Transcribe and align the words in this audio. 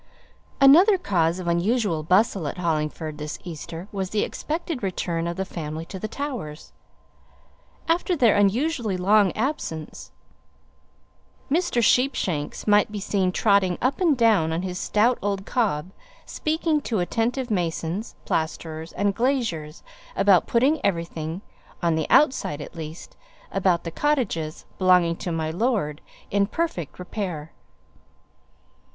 Another 0.59 0.97
cause 0.97 1.37
of 1.37 1.47
unusual 1.47 2.01
bustle 2.01 2.47
at 2.47 2.57
Hollingford 2.57 3.19
this 3.19 3.37
Easter 3.43 3.87
was 3.91 4.09
the 4.09 4.23
expected 4.23 4.81
return 4.81 5.27
of 5.27 5.35
the 5.37 5.45
family 5.45 5.85
to 5.85 5.99
the 5.99 6.07
Towers, 6.07 6.73
after 7.87 8.15
their 8.15 8.35
unusually 8.35 8.97
long 8.97 9.31
absence. 9.33 10.11
Mr. 11.51 11.83
Sheepshanks 11.83 12.65
might 12.65 12.91
be 12.91 12.99
seen 12.99 13.31
trotting 13.31 13.77
up 13.79 14.01
and 14.01 14.17
down 14.17 14.51
on 14.51 14.63
his 14.63 14.79
stout 14.79 15.19
old 15.21 15.45
cob, 15.45 15.91
speaking 16.25 16.81
to 16.81 16.97
attentive 16.97 17.51
masons, 17.51 18.15
plasterers, 18.25 18.93
and 18.93 19.13
glaziers 19.13 19.83
about 20.15 20.47
putting 20.47 20.83
everything 20.83 21.43
on 21.83 21.93
the 21.93 22.09
outside 22.09 22.59
at 22.59 22.73
least 22.73 23.15
about 23.51 23.83
the 23.83 23.91
cottages 23.91 24.65
belonging 24.79 25.15
to 25.17 25.31
"my 25.31 25.51
lord," 25.51 26.01
in 26.31 26.47
perfect 26.47 26.97
repair. 26.97 27.51